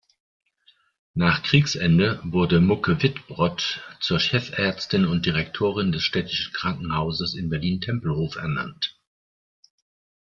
[1.13, 8.99] Nach Kriegsende wurde Mucke-Wittbrodt zur Chefärztin und Direktorin des Städtischen Krankenhauses in Berlin-Tempelhof ernannt.